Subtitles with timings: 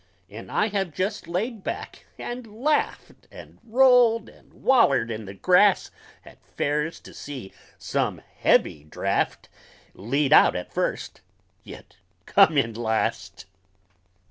[0.31, 5.91] And I have jest laid back and laughed, And rolled and wallered in the grass
[6.25, 9.47] At fairs, to see some heavy draft
[9.93, 11.21] Lead out at first,
[11.63, 13.45] yit come in last!